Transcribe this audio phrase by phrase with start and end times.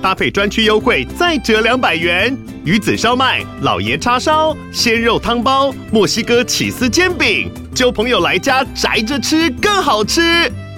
[0.00, 2.36] 搭配专区优惠再折两百元。
[2.64, 10.20] 鱼子烧麦、老爷叉烧、鲜肉汤包、墨西哥起司煎饼，揪朋友来家宅着吃更好吃。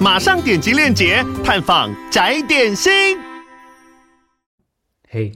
[0.00, 3.18] 马上点击链接探访宅点心。
[5.08, 5.32] 嘿，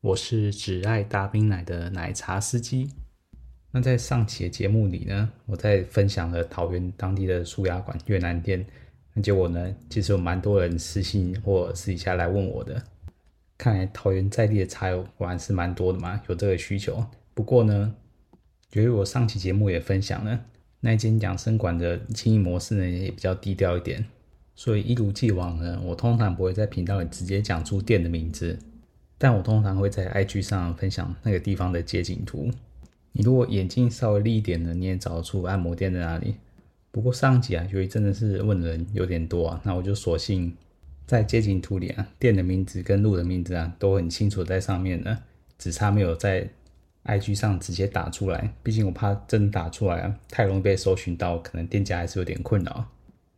[0.00, 2.90] 我是只爱大冰奶的奶茶司机。
[3.72, 8.64] 那在上期的节目里呢，我在分享了桃园当地的素鸭馆越南店，
[9.14, 12.82] 那结果呢，其实有蛮多人私信或私底下来问我的。
[13.56, 17.06] 看来桃园在地的茶友果然是蛮多的嘛，有这个需求。
[17.32, 17.94] 不过呢，
[18.72, 20.40] 由于我上期节目也分享了。
[20.80, 24.04] 那间养生馆的经营模式呢，也比较低调一点，
[24.54, 28.58] 所以一如既往呢，我通常不会在频道里直接讲出店的名字，
[29.16, 32.50] 但我通常会在 IG 上分享那个地方的街景图。
[33.12, 36.34] 你如果眼睛稍微利一点呢，你也找得出按摩店在哪里。
[36.94, 40.56] 不过上集啊，由于真的是问的人有点多啊，那我就索性
[41.04, 45.18] 在街景图里啊，店的名字跟路的名字啊，都很清楚在上面呢，
[45.58, 46.48] 只差没有在。
[47.06, 52.82] IG 上直接打出来，毕竟我怕真打出来啊，太容易被搜寻到，可能店家还是有点困扰。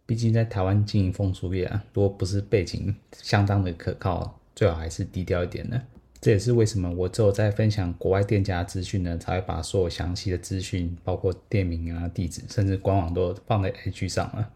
[0.06, 5.82] 毕竟在台湾经营风俗业啊，如果不是背景相当的可靠，最好还是低调一点的。
[6.20, 14.50] 这也是为什么我只有在分享国外店家资讯呢，才会把所有详细的资讯，包括店名啊、地址，甚至官网都放在 IG 上了。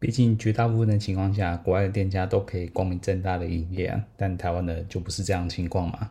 [0.00, 6.10] 毕竟绝大部分的情况下，国外的店家都可以光明正大的营业啊，但台湾的就不是这样的情况嘛。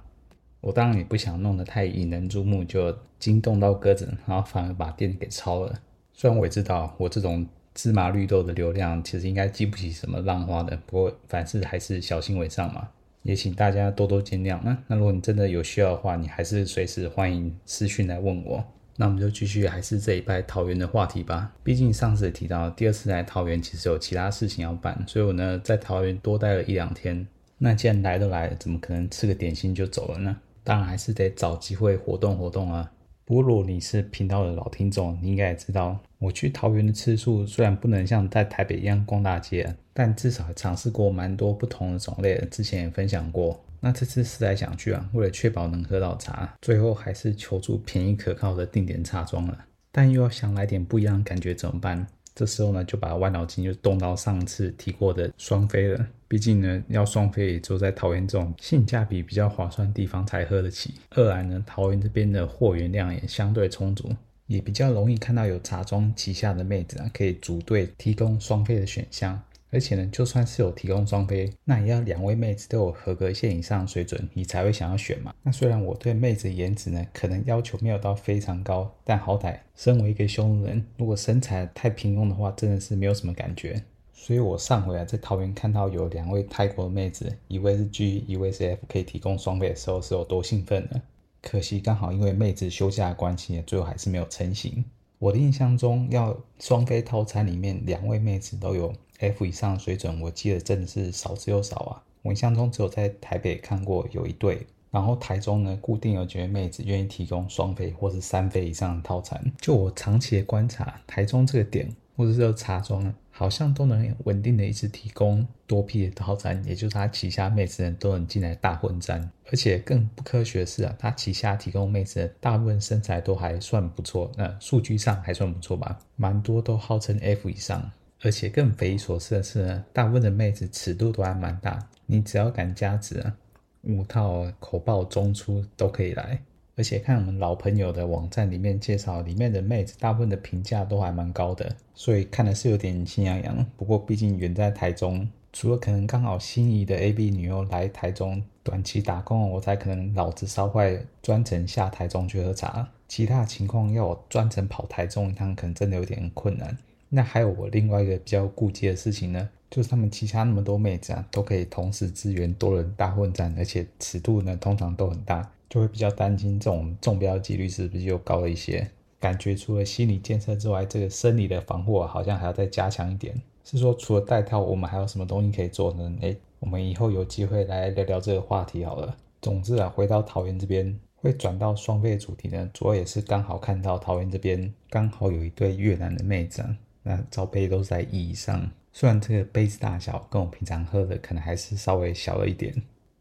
[0.60, 5.74] 我当然也不想弄得太引人注目，就惊动到鸽子，然后反而把店给抄了。
[6.12, 10.78] 虽然我也知道我这种芝麻绿豆的流量，其实应该激不起什么浪花的。
[10.86, 12.90] 不过凡事还是小心为上嘛，
[13.28, 14.58] 也请大家多多见谅。
[14.64, 18.64] 那那如果你真的有需要的话，你还是随时欢迎私讯来问我。
[18.96, 21.52] 那我们就继续还是这一拜桃园的话题吧。
[21.62, 27.28] 毕竟上次也提到，第二次来桃园其实有其他事情要办，所以我呢在桃园多待了一两天。
[27.58, 30.38] 那既然来都来了，怎么可能吃个点心就走了呢？
[30.64, 32.90] 当然还是得找机会活动活动啊。
[33.28, 42.38] 不过如果你是频道的老听众，你应该也知道，我去桃园的次数虽然不能像在台北一样逛大街，但至少尝试过蛮多不同的种类。
[42.50, 43.62] 之前也分享过。
[43.82, 49.58] 那这次思来想去啊，为了确保能喝到茶，最后还是求助便宜可靠的定点茶庄了。
[49.92, 52.08] 但又要想来点不一样感觉怎么办？
[52.34, 56.08] 这时候呢，就把弯脑筋就动到上次提过的双飞了。
[56.28, 60.94] 毕竟呢，要双飞也就在桃园这种性价比比较划算的地方才喝得起。
[61.12, 64.10] 二来呢，桃园这边的货源量也相对充足，
[64.48, 69.42] 也比较容易看到有茶庄旗下的妹子啊，可以组队提供双飞的选项。
[69.70, 75.34] 而且呢，就算是有提供双飞，那也要两位妹子都有合格线以上水准，你才会想要选嘛。
[75.44, 83.84] 那虽然我对妹子颜值呢，可能要求没有到非常高，但好歹身为一个匈奴人，如果身材太平庸的话，真的是没有什么感觉。
[84.20, 91.02] 所以我上回啊，在桃园看到有两位泰国的妹子，一位是 G，一位是 F，可以提供双飞的时候，是有多兴奋呢？
[91.42, 94.84] 可惜刚好因为妹子休假的关系，最后还是没有成型。
[95.20, 98.92] 我的印象中，要双飞套餐里面两位妹子都有。
[99.20, 102.04] F 以上水准，我记得真的是少之又少啊！
[102.24, 109.42] 我印象中只有在台北看过有一对，然后台中呢，固定有几位妹子愿意提供双飞或是三飞以上的套餐。
[109.60, 119.30] 就我长期的观察，台中这个点或者是茶庄，好像都能稳定的一直提供多批的套餐，也就是他旗下妹子都能进来大混战。
[119.52, 127.92] 而且更不科学的是啊，他旗下提供妹子大部分身材都还算不错，那数据上还算不错吧，蛮多都号称 F 以上。
[128.24, 133.38] 而且更匪夷所思的是呢，大部分的妹子尺度都还蛮大，你只要敢加值啊，
[133.84, 136.42] 五套口爆中出都可以来。
[136.78, 143.66] 而且看我们老朋友的网站里面介绍，里面的妹子大部分的评价都还蛮高的，所以看的是有点心痒痒。
[143.76, 152.88] 不过毕竟远在台中，除了可能刚好心仪的 AB 女优来台中短期打工，我才可能脑子烧坏，专程下台中去喝茶。
[153.08, 156.78] 其他情况要我专程跑台中一趟，可能真的有点困难。
[157.10, 168.90] 那还有我另外一个比较顾忌的事情呢，就是他们旗下那么多妹子啊，都可以同时支援多人大混战，而且尺度呢通常都很大，就会比较担心这种中标几率是不是又高了一些？
[169.20, 173.36] 感觉除了心理建设之外，这个生理的防护，好像还要再加强一点。
[173.64, 176.18] 是说除了带套，我们还有什么东西可以做呢？
[176.22, 179.18] 诶，我们以后有机会来聊聊这个话题好了。
[179.42, 186.78] 总之啊，回到桃园这边会转到双飞的主题呢，主要也是刚好看到桃园这边刚好有一对越南的妹子啊。
[187.04, 188.70] 那罩杯都是在一以上。
[188.94, 192.74] 虽然这个杯子大小跟我平常喝的可能还是稍微小了一点，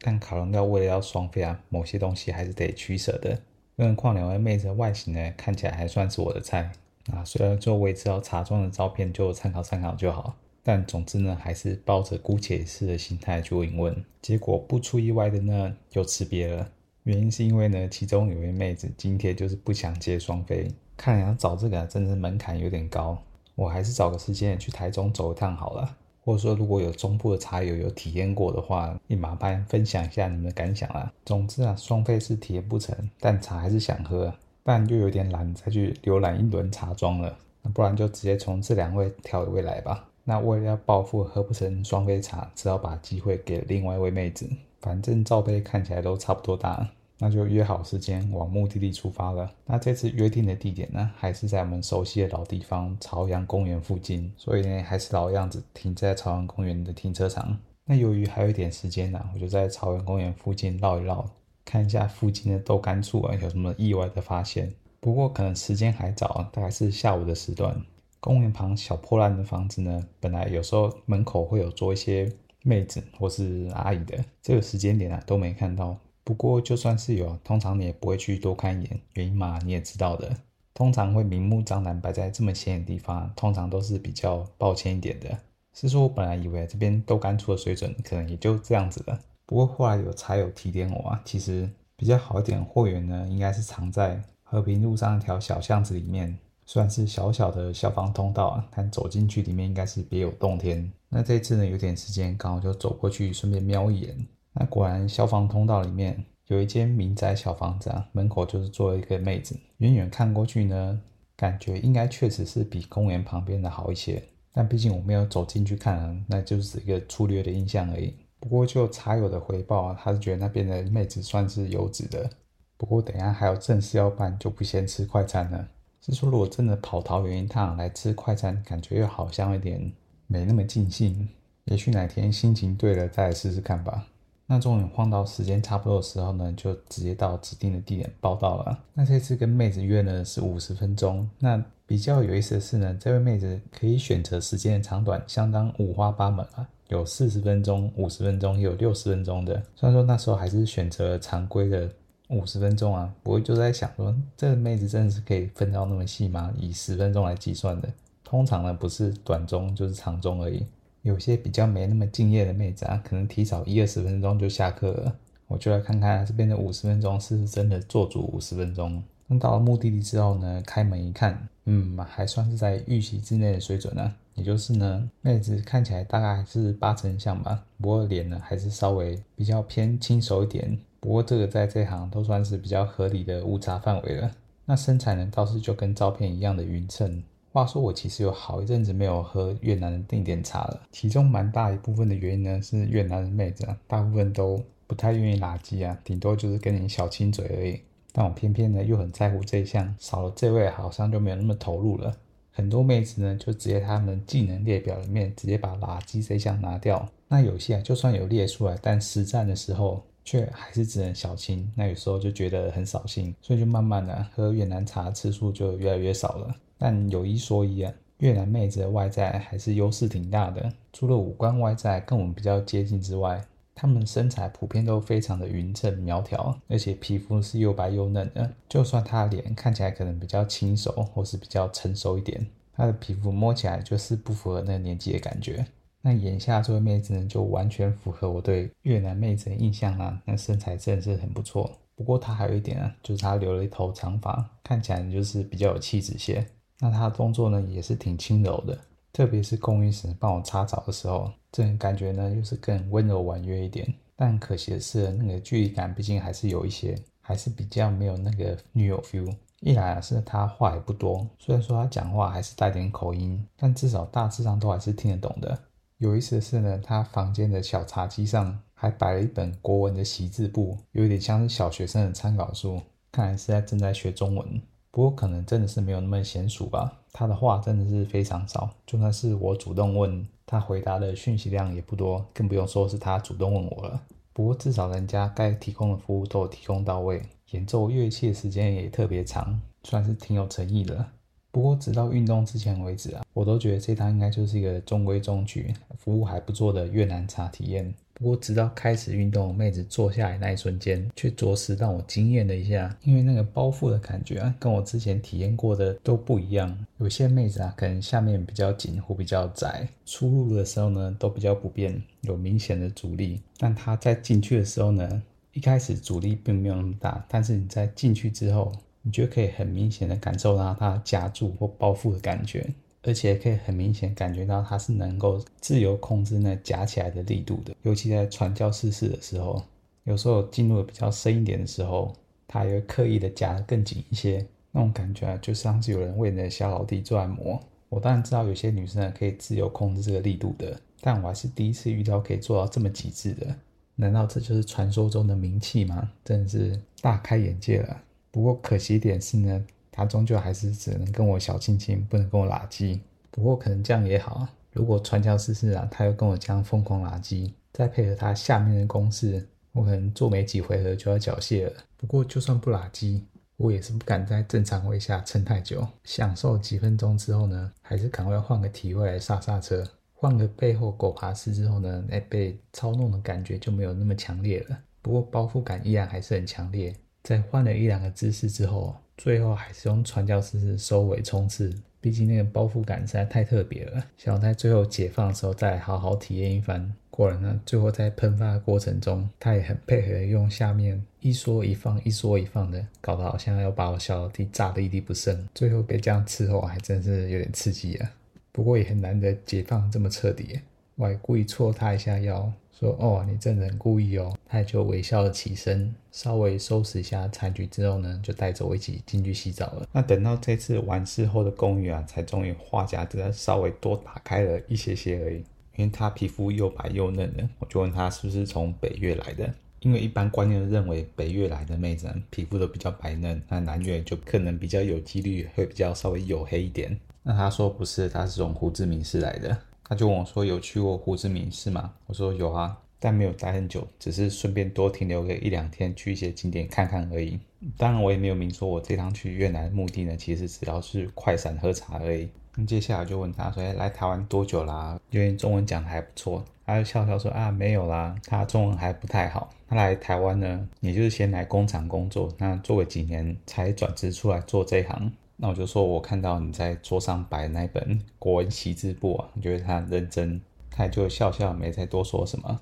[0.07, 3.37] 但考量到为了要双飞啊，某些东西还是得取舍的。
[3.77, 6.71] 更何况两位妹子的外形呢，看起来还算是我的菜
[7.11, 7.25] 啊。
[7.25, 14.05] 虽然就我也知道茶庄的照片就参考参考就好，但总之呢，还是抱着姑且一试的心态去问一问。
[14.23, 16.71] 结果不出意外的呢，又吃瘪了。
[17.03, 23.21] 原因是因为呢，其中有位妹子今天就是不想接双飞，看来要找这个真的是门槛有点高。
[23.57, 31.13] 我还是找个时间去台中走一趟好了，或者说如果有中部的茶友有体验过的话，也麻烦分享一下你们的感想啦。
[31.25, 34.35] 总之啊，双飞是体验不成，但茶还是想喝，
[34.65, 40.09] 但又有点懒再去浏览一轮茶庄了，那不然就直接从这两位挑一位来吧。
[40.25, 44.51] 那为了要报复喝不成双飞茶，只好把机会给另外一位妹子，
[44.81, 46.89] 反正罩杯看起来都差不多大。
[47.19, 49.51] 那就约好时间往目的地出发了。
[49.65, 57.59] 那这次约定的地点呢，还是在我们熟悉的老地方朝阳公园附近，所以呢，还是老样子，停在朝阳公园的停车场。
[57.85, 61.25] 那由于还有一点时间呢，我就在朝阳公园附近绕一绕，
[61.65, 64.73] 看一下附近的豆干处啊有什么意外的发现。
[64.99, 67.81] 不过可能时间还早，大概是下午的时段。
[68.19, 72.31] 公园旁小破烂的房子呢，本来有时候门口会有坐一些
[72.65, 75.97] 妹子或是阿姨的，这个时间点啊都没看到。
[76.27, 80.29] 不过就算是有，通常你也不会去多看一眼，原因嘛你也知道的。
[80.75, 85.39] 通常会明目张胆摆在这么显眼的地方，通常都是比较抱歉一点的。
[85.73, 89.21] 是说我本来以为这边豆干出的水准可能也就这样子了。
[89.47, 100.91] 不过后来有茶友提点我啊，其实比较好一点货源呢，应该是藏在和平路上一条小巷子里面，算是小小的消防通道啊，但走进去里面应该是别有洞天。
[101.09, 104.27] 那这次呢有点时间，刚好就走过去，顺便瞄一眼。
[104.59, 109.55] 那果然，消防通道里面有一间民宅小房子啊，门口就是坐了一个妹子。
[109.79, 110.99] 远远看过去呢，
[111.37, 114.23] 感觉应该确实是比公园旁边的好一些。
[114.53, 118.15] 但毕竟我没有走进去看啊，那就是一个粗略的印象而已。
[118.41, 122.31] 不过就茶友的回报啊，他是觉得那边的妹子算是优质的。
[122.79, 125.69] 不过等下还有正事要办，就不先吃快餐了。
[126.01, 129.93] 是说如果真的跑桃园一趟来吃快餐，感觉又好像有点
[130.27, 131.29] 没那么尽兴。
[131.65, 134.07] 也许哪天心情对了，再来试试看吧。
[134.47, 138.79] 那终于晃到时间差不多的时候呢，就直接到指定的地点报到了。
[138.95, 141.29] 那这次跟妹子约呢是五十分钟。
[141.39, 149.55] 那比较有意思的是呢，这位妹子可以选择时间的长短，相当五花八门啊，有四十分钟、五十分钟，也有六十分钟的。
[149.75, 151.91] 虽然说那时候还是选择常规的
[152.29, 156.53] 五十分钟啊，不过就在想说，这个妹子真的是可以分到那么细吗？
[156.57, 157.89] 以十分钟来计算的，
[158.23, 160.65] 通常呢不是短中就是长中而已。
[161.07, 165.17] 有些比较没那么敬业的妹子啊，可能提早一二十分钟就下课了。
[165.47, 169.01] 我就来看看这边的五十分钟是不是真的做足五十分钟。
[169.29, 174.13] 那到了目的地之后呢，开门一看，嗯，还算是在预期之内的水准呢。
[174.35, 180.77] 也就是呢，妹子看起来大概是八成像吧，不过脸呢还是稍微比较偏轻熟一点。
[180.99, 184.29] 不过这个在这行都算是比较合理的误差范围了。
[184.65, 187.23] 那身材呢倒是就跟照片一样的匀称。
[187.57, 197.81] 话说我其实有好一阵子没有喝越南的定点茶了，其中蛮大一部分的原因呢是越南的妹子啊，大部分都不太愿意拉鸡啊，顶多就是跟你小亲嘴而已。
[198.13, 202.15] 但我偏偏呢又很在乎这一项，少了这位好像就没有那么投入了。
[202.51, 207.09] 很多妹子呢就直接他们技能列表里面直接把拉机这项拿掉。
[207.27, 216.55] 那有些啊就算有列出来，但实战的时候却还是只能小亲，那有时候就觉得很扫兴，所以就慢慢的喝越南茶次数就越来越少了。
[216.79, 220.73] 但有一说一啊，越南妹子的外在还是优势挺大的。
[220.93, 228.51] 除了五官外在跟我们比较接近之外，她们身材普遍都非常的匀称苗条，而且皮肤是又白又嫩的。
[228.69, 235.67] 就算她的脸看起来可能比较轻熟或是比较成熟一点，她的皮肤摸起来就是不符合那个年纪的感觉。
[236.01, 241.71] 那眼下这位妹子呢，就完全符合我对越南妹子的印象啊，那身材真的是很不错。
[241.97, 246.47] 不过她还有一点啊，就是她留了一头长发，看起来就是比较有气质些。
[246.79, 248.79] 那他的动作呢，也是挺轻柔的，
[249.13, 253.93] 特别是共浴时帮我擦澡的时候，这种感觉呢又是更温柔婉约一点。
[254.15, 259.35] 但可惜的是，那个距离感毕竟还是有一些，还是比较没有那个女友 feel。
[259.61, 265.59] 一来，是他话也不多，虽然说他讲话还是带点口音，但至少大致上都还是听得懂的。
[265.99, 272.81] 有意思的是呢，他房间的小茶几上还摆了一本国文的习字簿，有点像是小学生的参考书，
[273.11, 274.61] 看来是在正在学中文。
[274.97, 284.01] 不过可能真的是没有那么娴熟吧，他的话真的是非常少，就算是我主动问他，回答的讯息量也不多，更不用说是他主动问我了。
[284.33, 291.05] 不过至少人家该提供的服务都提供到位，演奏乐器的时间也特别长，算是挺有诚意的。
[291.51, 297.93] 不过直到运动之前为止啊，我都觉得这趟应该就是一个中规中矩、服务还不错的越南茶体验。
[298.19, 302.97] 不过直到开始运动，妹子坐下来那一瞬间，却着实让我惊艳了一下。
[303.03, 306.77] 因为那个包覆的感觉啊，跟我之前体验过的都不一样。
[306.97, 313.43] 有些妹子啊，可能下面比较紧或比较窄，出入的时候呢，都比较不便，有明显的阻力。
[313.59, 322.67] 但她在进去的时候呢，一开始阻力并没有那么大，但是你在进去之后，你就可以很明显的感受到它夹住或包覆的感觉。
[323.07, 329.63] 而且可以很明显感觉到它是能够自由控制那夹起来的力度的，尤其在传教士式的时候，
[330.03, 332.13] 有时候进入的比较深一点的时候，
[332.49, 337.59] 它也会刻意的夹得更紧一些，那种感觉啊，就像是有人为你的小老弟做按摩。
[337.89, 343.55] 我当然知道有些女生可以自由控制这个力度的，但我还是第一次遇到可以做到这么极致的。
[343.95, 346.11] 难道这就是传说中的名器吗？
[346.25, 348.03] 真的是大开眼界了。
[348.33, 349.65] 不过可惜点是呢。
[349.97, 353.01] 他终究还是只能跟我小亲亲，不能跟我拉鸡。
[353.31, 361.73] 不过可能这样也好，如果传教士式啊，他又跟我这样疯狂拉鸡，再配合他下面的攻势，我可能做没几回合就要缴械了。
[361.97, 363.25] 不过就算不拉鸡，
[363.57, 365.87] 我也是不敢在正常位下撑太久。
[366.05, 369.83] 享受几分钟之后呢，还是赶快换个体位来刹刹车。
[370.13, 374.79] 换个背后狗爬式之后呢，哎，被操弄的感觉就没有那么强烈了。
[375.01, 376.95] 不过包覆感依然还是很强烈。
[377.23, 384.05] 在换了一两个姿势之后，最后还是用传教士收尾冲刺，毕竟那个包覆感实在太特别了。
[384.17, 386.93] 想在最后解放的时候再好好体验一番。
[387.11, 395.49] 果然呢，最后在喷发的过程中，他也很配合，用下面一缩一放、一缩一放的，搞得好像要把我小老弟炸得一滴不剩。
[395.55, 398.13] 最后被这样伺候，还真是有点刺激啊。
[398.53, 400.61] 不过也很难得解放这么彻底，
[400.97, 402.53] 我还故意戳他一下腰。
[402.79, 404.36] 说哦，你真的很故意哦。
[404.49, 409.89] 他就微笑的起身，稍微收拾一下残局之后呢，就带着我一起进去洗澡了。
[409.93, 415.45] 那等到这次完事后的公寓啊，才终于话匣子稍微多打开了一些些而已。
[415.77, 419.53] 因为他皮肤又白又嫩的，我就问他是不是从北越来的。
[419.81, 426.99] 因为一般观念认为北越来的妹子皮肤都比较白嫩，那南越就可能比较有几率会比较稍微黝黑一点。
[427.23, 429.57] 那他说不是，他是从胡志明市来的。
[429.85, 437.39] 他就问我说：“有去过胡志明市吗？”我说：“有啊，但没有待很久，只是顺便多停留个一两天，去一些景点看看而已。
[437.77, 442.29] 当然，我也没有明说我这趟去越南的目的呢，其实只要是快闪喝茶而已。
[442.55, 449.51] 那接下来就问他说：“哎，来台湾多久啦？”因为中文讲的还不错，他就笑笑说：“啊，没有啦，他中文还不太好。
[449.69, 462.59] 他来台湾呢，也就是先来工厂工作，那做了几年才转职出来做这一行。”那我就说，我看到你在桌上摆那本国文习字簿啊，我觉得他认真，他就笑笑，没再多说什么。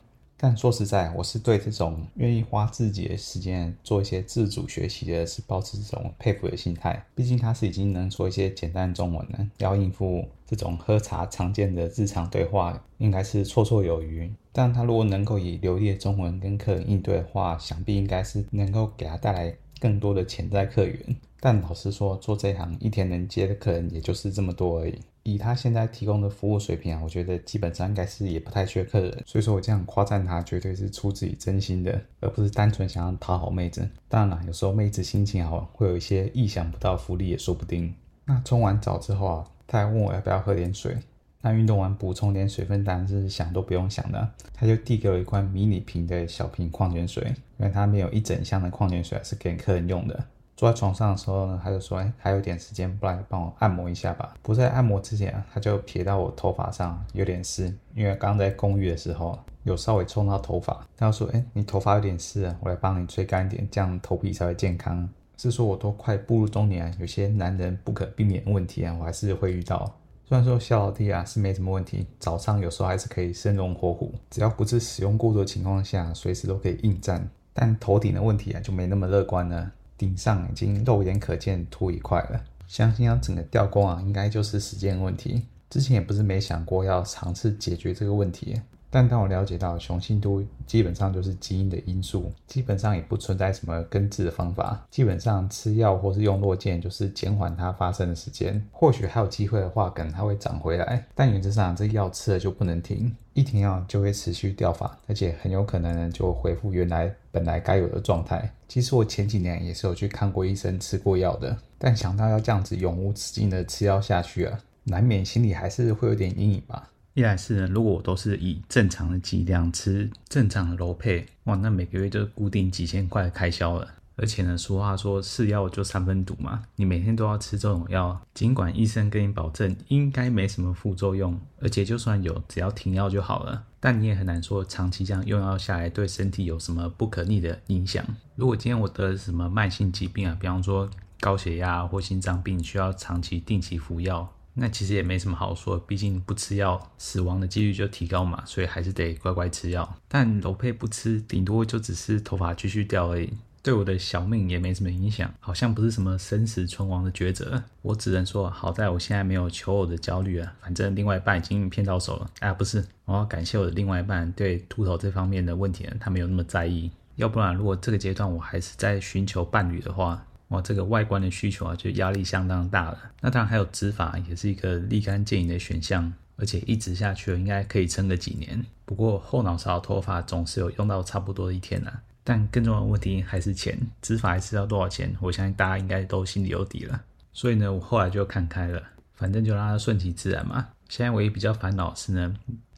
[0.46, 7.02] 但说实在，我是对这种愿意花自己的时间做一些自主学习的，是抱持这种佩服的心态。
[7.14, 14.30] 毕竟他是已经能说一些简单中文了，要应付这种喝茶常见的日常对话，应该是绰绰有余。
[14.52, 21.16] 但他如果能够以流利的中文跟客人应对的话，想必应该是能够给他带来更多的潜在客源。
[21.40, 24.98] 但老实说，做这行一天能接的客人也就是这么多而已。
[25.24, 29.22] 以他现在提供的服务水平啊，我觉得基本上应该是也不太缺客人。
[29.26, 33.88] 所以说我这样夸赞他，绝对是出自于真心的，而不是单纯想要讨好妹子。
[34.08, 37.94] 当然了，有时候妹子心情好，会有一些意想不到福利也说不定。
[38.26, 40.96] 那冲完澡之后啊，他还问我要不要喝点水。
[41.40, 44.30] 那运动完补充点水分，当然是想都不用想的。
[44.54, 47.22] 他就递给我一罐迷你瓶的小瓶矿泉水，
[47.58, 50.24] 因为他没有一整箱的矿泉水是给客人用的。
[50.56, 60.87] 坐在床上的时候呢，他就说：“哎，还有点时间，不然帮我按摩一下吧。”不在按摩之前啊，他就撇到我头发上有点湿，因为刚在公寓的时候有稍微冲到头发。
[60.96, 69.92] 他说：“哎，你头发有点湿啊，我来帮你吹干一点，这样头皮才会健康。”是说我都快步入中年，有些男人不可避免的问题啊，我还是会遇到。
[70.26, 77.28] 虽然说小老弟啊是没什么问题，早上有时候还是可以生龙活虎，只要不是使用过度的情况下，随时都可以应战。
[77.52, 79.70] 但头顶的问题啊就没那么乐观了。
[79.96, 85.42] 顶上已经肉眼可见凸一块了，相信要整个掉光啊，应该就是时间问题。
[85.70, 88.60] 之前也不是没想过要尝试解决这个问题，
[88.94, 108.48] 但当我了解到雄性秃基本上就是基因的因素，基本上也不存在什么根治的方法，基本上吃药或是用落健就是减缓它发生的时间，或许还有机会的话，可能它会长回来，但原则上这药吃了就不能停，一停药就会持续掉发，而且很有可能呢就恢复原来本来该有的状态。
[108.68, 116.88] 其实我前几年也是有去看过医生、吃过药的，但想到要这样子永无止境的吃药下去啊，难免心里还是会有点阴影吧。
[117.14, 123.88] 一来是呢，如果我都是以正常的剂量吃正常的柔配，哇，那每个月就固定几千块的开销了。
[124.16, 138.04] 而且呢，俗话说是药就三分毒嘛，你每天都要吃这种药，尽管医生跟你保证应该没什么副作用，而且就算有，只要停药就好了，但你也很难说长期这样用药下来对身体有什么不可逆的影响。
[138.35, 140.90] 如果今天我得了什么慢性疾病啊，比方说
[141.21, 144.33] 高血压或心脏病，需要长期定期服药。
[144.54, 149.96] 那其实也没什么好说，毕竟不吃药，死亡的几率就提高嘛，所以还是得乖乖吃药。
[150.08, 153.32] 但楼佩不吃，顶多就只是头发继续掉而已，
[153.62, 157.64] 对我的小命也没什么影响，好像不是什么生死存亡的抉择。
[157.82, 162.30] 我只能说，好在我现在没有求偶的焦虑啊，反正另外一半已经骗到手了。
[162.38, 166.90] 啊，不是，我要感谢我的另外一半，对秃头这方面的问题呢，他没有那么在意。
[167.16, 172.98] 要不然，如果这个阶段我还是在寻求伴侣的话，哇，这个外观的需求啊，就压力相当大了。
[173.20, 178.64] 那当然还有植发，也是一个立竿见影的选项，而且一直下去，应该可以撑个几年。
[178.84, 182.02] 不过后脑勺头发总是有用到差不多的一天啊。
[182.26, 185.14] 但更重要的问题还是钱，植发还是要多少钱？
[185.20, 187.02] 我相信大家应该都心里有底了。
[187.32, 188.82] 所以呢，我后来就看开了，
[189.14, 190.68] 反正就让它顺其自然嘛。
[190.88, 192.34] 现在唯一比较烦恼是呢，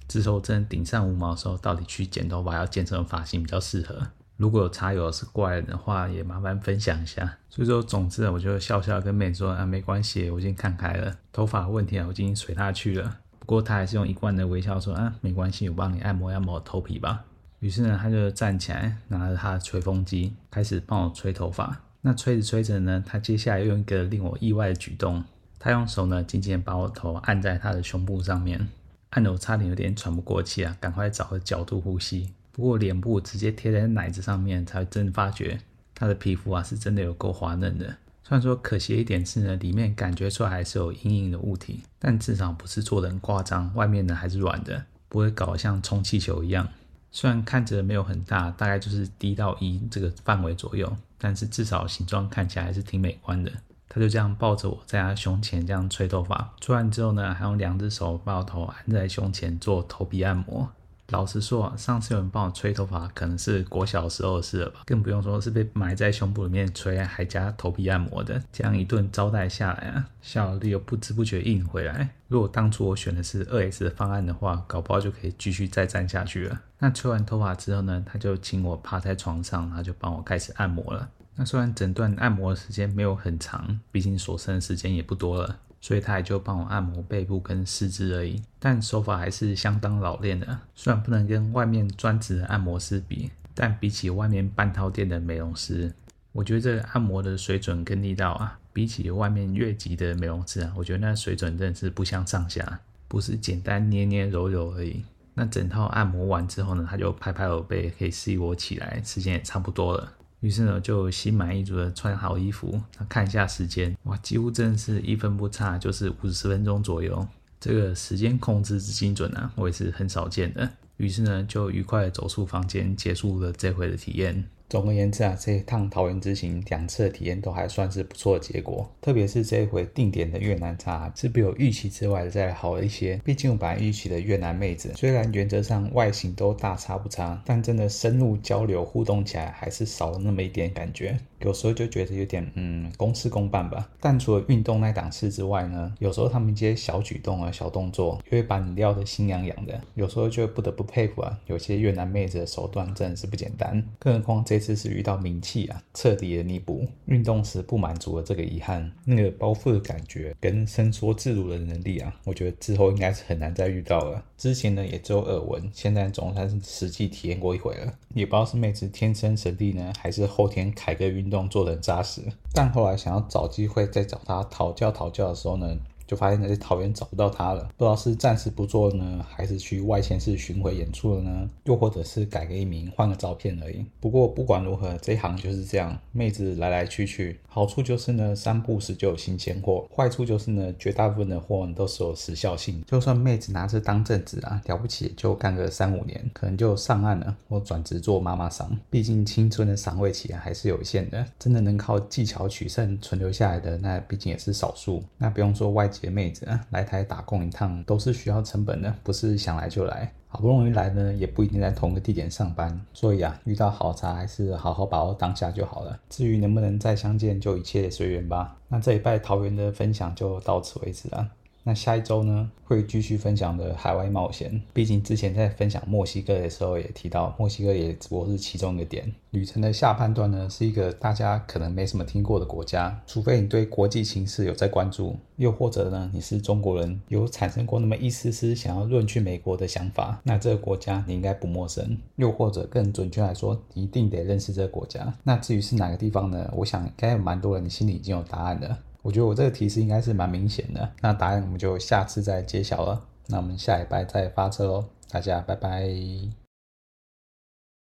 [0.08, 4.08] 之后真顶上五毛的时候，到底去剪头发要剪什么发型比较适合？
[4.37, 7.38] 如果有茶友是过来人的话，也麻烦分享一下。
[7.49, 13.16] 所以说，总之我就笑笑跟妹说啊，没关系，我已经看开了，头发问题啊，我已经随他去了。
[13.38, 17.25] 不过他还是用一贯的微笑说啊，没关系，我帮你按摩按摩头皮吧。
[17.61, 21.81] 于是呢，他就站起来，拿着他的吹风机，开始帮我吹头发。
[22.02, 25.25] 那吹着吹着呢，他接下来又用一个令我意外的举动，
[25.59, 28.69] 他用手呢，紧紧把我头按在他的胸部上面，
[29.11, 32.31] 按得我差点有点喘不过气啊，赶快找个角度呼吸。
[32.56, 35.60] 不过脸部直接贴在奶子上面，才真发觉
[35.94, 37.84] 他的皮肤啊是真的有够滑嫩的。
[38.25, 46.66] 虽然说可惜一点是呢，里面感觉出来还是有硬硬的物体，但至少不是做的很夸张，外面呢还是软的，不会搞得像充气球一样。
[47.12, 53.52] 虽然看着没有很大，大概就是低到一这个范围左右，但是至少形状看起来还是挺美观的。
[53.86, 60.70] 他就这样抱着我在他胸前这样吹头发，吹完之后呢，还用两只手把我头按在胸前做头皮按摩。
[61.10, 68.42] 老实说，啊上次有人帮我吹头发，可能是国小时候的事了吧，更不用说是被埋在胸部里面吹，还加头皮按摩的。
[68.52, 72.11] 这样一顿招待下来啊，效率又不知不觉硬回来。
[72.28, 76.61] 如果当初我选的是二 S 的方案的话，搞不好就可以继续再战下去了。
[76.78, 81.09] 那吹完头发之后呢，他就请我趴在床上，他就帮我开始按摩了。
[81.37, 85.59] 那虽然整段按摩的时间没有很长，毕竟所剩的时间也不多了。
[85.80, 90.58] 所以他也就帮我按摩背部跟四肢而已，但手法还是相当老练的。
[90.74, 95.92] 虽然不能跟外面专职的按摩师比，但比起外面半套店的美容师，
[96.32, 105.04] 我觉得这按摩的水准跟力道啊，比起外面越级的美容师啊，我觉得那水准真的是不相上下，不是简单捏捏揉揉而已。
[105.34, 110.12] 那整套按摩完之后呢，他就拍拍我背，可以示意我起来，时间也差不多了。
[110.40, 117.27] 于是呢，就心满意足的穿好衣服，看一下时间，哇，几乎真的是一分不差，就是五十分钟左右。
[117.59, 120.70] 这个时间控制之精准啊，我也是很少见的。
[120.99, 124.44] 于是呢，就愉快的走出房间，结束了这回的体验。
[124.68, 133.20] 总而言之啊，这一趟桃园之行两次的体验都还算是不错的结果，特别是这一回定点的越南茶是比我预期之外的再好了一些。
[133.24, 141.16] 毕竟我本来预期的越南妹子，虽然原则上外形都大差不差，但真的深入交流互动起来还是少了那么一点感觉。
[141.40, 143.88] 有时候就觉得有点嗯公事公办吧。
[144.00, 149.81] 但除了运动那档次之外呢，有时候他们一些小举动啊、小动作，就会把你撩得心痒痒的。
[149.94, 153.85] 有时候就不得不佩服啊，有些越南妹子的手段真的是不简单。
[153.98, 158.90] 更何况这次是遇到名气啊，彻底的弥补运动时不满足的这个遗憾。
[159.05, 164.23] 那个包覆的感觉跟伸缩自如的能力啊，我觉得之后应该是很难再遇到了。
[164.37, 167.92] 之前呢也只有耳闻，现在总算是实际体验过一回了。
[168.14, 172.23] 也不知道是妹子天生神力呢，还是后天凯哥运动做得很扎实。
[172.53, 181.51] 但后来想要找机会再找他讨教讨教的时候呢，就发现在桃园找不到他了，不知道是暂时不做呢，还是去外县市巡回演出了呢？
[181.64, 183.85] 又或者是改个艺名，换个照片而已。
[183.99, 187.40] 不过不管如何，这一行就是这样，妹子来来去去。
[187.49, 192.85] 好处就是呢，三不时就有新鲜货；坏处就是呢，绝大部分的货都是有时效性。
[192.87, 198.79] 就算妹子拿着当正职啊，了不起就干个三五年，可能就上岸了，或转职做妈妈桑。
[198.90, 201.27] 毕竟青春的赏味期啊，还是有限的。
[201.38, 205.03] 真的能靠技巧取胜存留下来的，那毕竟也是少数。
[205.19, 205.90] 那不用说外。
[206.00, 210.12] 姐妹子啊，来台打工一趟都是需要成本的，不是想来就来。
[210.28, 215.98] 好不容易来呢，也不一定在同个地点上班，所以啊，遇到好茶还是好好把握当下就好了。
[216.11, 218.59] 至于能不能再相见，就一切随缘吧。
[218.68, 221.26] 那这一拜桃园的分享就到此为止了。
[221.68, 224.62] 那下一周呢，会继续分享的海外冒险。
[224.72, 229.12] 毕竟之前在分享墨西哥的时候也提到，墨西哥也只不过是其中一个点。
[229.33, 241.98] 旅程的下半段呢，是一个大家可能没什么听过的国家，除非你对国际形势有在关注，又或者呢，你是中国人，有产生过那么一丝丝想要论去美国的想法，那这个国家你应该不陌生。
[242.14, 245.12] 又或者更准确来说，一定得认识这个国家。
[245.24, 246.48] 那至于是哪个地方呢？
[246.55, 248.79] 我想应该有蛮多人心里已经有答案了。
[249.07, 253.01] 我觉得我这个提示应该是蛮明显的，那答案我们就下次再揭晓了。
[253.29, 256.45] 那我们下礼拜再发车喽，大家拜拜。